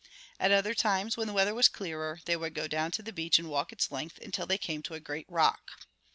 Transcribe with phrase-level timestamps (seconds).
[0.39, 3.37] At other times, when the weather was clearer, they would go down to the beach
[3.37, 5.73] and walk its length until they came to a great rock.